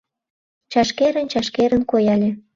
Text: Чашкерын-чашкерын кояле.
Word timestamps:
Чашкерын-чашкерын 0.71 1.83
кояле. 1.91 2.29